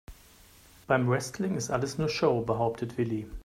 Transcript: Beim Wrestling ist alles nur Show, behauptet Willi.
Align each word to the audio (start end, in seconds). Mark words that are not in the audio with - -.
Beim 0.87 1.07
Wrestling 1.07 1.55
ist 1.57 1.69
alles 1.69 1.99
nur 1.99 2.09
Show, 2.09 2.41
behauptet 2.41 2.97
Willi. 2.97 3.27